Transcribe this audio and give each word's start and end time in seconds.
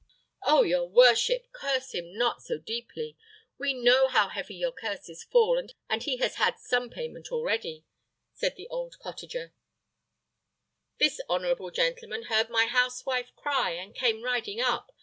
"Oh! 0.41 0.63
your 0.63 0.89
worship, 0.89 1.45
curse 1.53 1.93
him 1.93 2.17
not 2.17 2.41
so 2.41 2.57
deeply; 2.57 3.15
we 3.59 3.75
know 3.75 4.07
how 4.07 4.29
heavy 4.29 4.55
your 4.55 4.71
curses 4.71 5.23
fall, 5.23 5.63
and 5.89 6.01
he 6.01 6.17
has 6.17 6.37
had 6.37 6.57
some 6.57 6.89
payment 6.89 7.31
already," 7.31 7.85
said 8.33 8.55
the 8.55 8.67
old 8.69 8.97
cottager: 8.97 9.53
"this 10.97 11.21
honourable 11.29 11.69
gentleman 11.69 12.23
heard 12.23 12.49
my 12.49 12.65
housewife 12.65 13.31
cry, 13.35 13.73
and 13.73 13.93
came 13.93 14.23
riding 14.23 14.59
up. 14.59 14.91